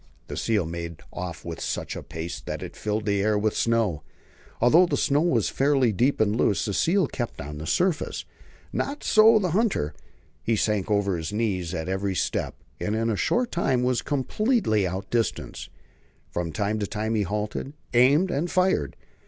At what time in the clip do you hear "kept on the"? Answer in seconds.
7.05-7.67